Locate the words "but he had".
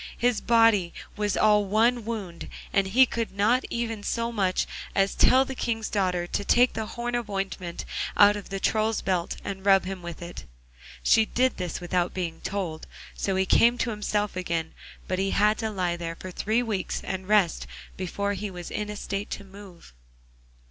15.07-15.59